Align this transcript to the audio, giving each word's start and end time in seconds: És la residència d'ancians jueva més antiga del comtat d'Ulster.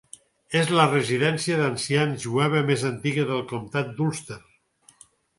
És 0.59 0.69
la 0.77 0.85
residència 0.91 1.57
d'ancians 1.59 2.23
jueva 2.23 2.63
més 2.69 2.85
antiga 2.89 3.25
del 3.33 3.43
comtat 3.51 3.91
d'Ulster. 3.99 4.39